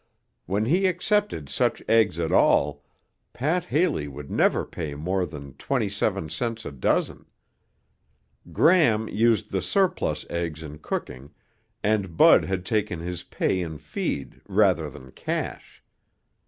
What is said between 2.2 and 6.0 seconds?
all, Pat Haley would never pay more than twenty